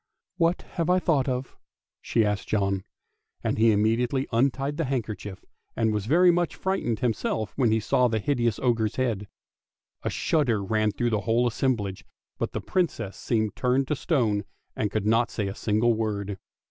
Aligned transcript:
"What 0.43 0.63
have 0.63 0.89
I 0.89 0.97
thought 0.97 1.29
of?" 1.29 1.55
she 2.01 2.25
asked 2.25 2.47
John; 2.47 2.83
and 3.43 3.59
he 3.59 3.71
im 3.71 3.83
mediately 3.83 4.25
untied 4.31 4.77
the 4.77 4.85
handkerchief, 4.85 5.45
and 5.75 5.93
was 5.93 6.07
very 6.07 6.31
much 6.31 6.55
frightened 6.55 7.01
himself 7.01 7.53
when 7.55 7.71
he 7.71 7.79
saw 7.79 8.07
the 8.07 8.17
hideous 8.17 8.57
ogre's 8.57 8.95
head. 8.95 9.27
A 10.01 10.09
shudder 10.09 10.63
ran 10.63 10.89
through 10.89 11.11
the 11.11 11.21
whole 11.21 11.45
assemblage, 11.45 12.03
but 12.39 12.51
the 12.51 12.61
Princess 12.61 13.15
seemed 13.15 13.55
turned 13.55 13.87
to 13.89 13.95
stone, 13.95 14.43
and 14.75 14.89
could 14.89 15.05
not 15.05 15.29
say 15.29 15.47
a 15.47 15.53
single 15.53 15.93
word. 15.93 16.39